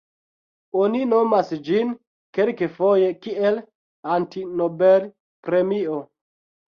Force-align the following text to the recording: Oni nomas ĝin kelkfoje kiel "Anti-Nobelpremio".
Oni 0.83 1.01
nomas 1.09 1.51
ĝin 1.67 1.91
kelkfoje 2.37 3.11
kiel 3.27 3.61
"Anti-Nobelpremio". 4.17 6.01